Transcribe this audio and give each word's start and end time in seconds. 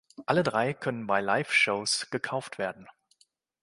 Alle 0.25 0.41
drei 0.41 0.73
können 0.73 1.05
bei 1.05 1.21
Live-Shows 1.21 2.09
gekauft 2.09 2.57
werden. 2.57 2.87